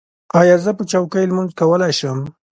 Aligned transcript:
ایا 0.39 0.55
زه 0.63 0.71
په 0.77 0.83
چوکۍ 0.91 1.25
لمونځ 1.29 1.51
کولی 1.59 1.91
شم؟ 1.99 2.19